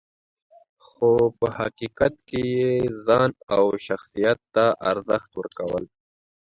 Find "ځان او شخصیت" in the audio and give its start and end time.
3.05-4.39